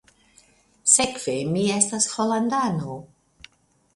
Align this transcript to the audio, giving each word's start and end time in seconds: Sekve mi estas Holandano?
Sekve 0.93 1.35
mi 1.51 1.67
estas 1.75 2.09
Holandano? 2.13 2.95